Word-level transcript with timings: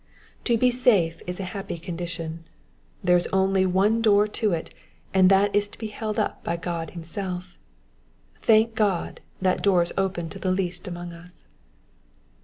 To 0.45 0.57
be 0.57 0.71
safe 0.71 1.21
is 1.27 1.39
a 1.39 1.43
happy 1.53 1.77
condition; 1.77 2.45
there 3.03 3.15
is 3.15 3.29
only 3.31 3.67
one 3.67 4.01
door 4.01 4.27
to 4.29 4.51
it, 4.51 4.73
and 5.13 5.29
that 5.29 5.55
is 5.55 5.69
to 5.69 5.77
be 5.77 5.89
held 5.89 6.17
up 6.17 6.43
by 6.43 6.57
God 6.57 6.89
himself; 6.97 7.55
thank 8.41 8.73
God, 8.73 9.21
that 9.43 9.61
door 9.61 9.83
is 9.83 9.93
open 9.99 10.27
to 10.29 10.39
the 10.39 10.49
least 10.51 10.87
among 10.87 11.13
us. 11.13 11.45